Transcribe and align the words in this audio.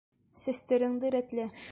Сәстәреңде 0.43 1.11
рәтлә! 1.17 1.47